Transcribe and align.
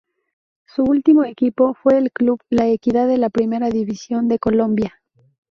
Su 0.65 0.83
último 0.85 1.25
equipo 1.25 1.75
fue 1.75 1.99
el 1.99 2.11
club 2.11 2.39
La 2.49 2.67
Equidad 2.67 3.07
de 3.07 3.19
la 3.19 3.29
Primera 3.29 3.69
División 3.69 4.27
de 4.29 4.39
Colombia. 4.39 4.99